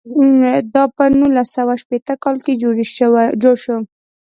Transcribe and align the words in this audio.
دا 0.73 0.83
په 0.95 1.03
نولس 1.17 1.49
سوه 1.55 1.73
شپېته 1.81 2.13
کال 2.23 2.37
کې 2.45 2.53
جوړ 2.61 2.75
شو. 3.63 3.77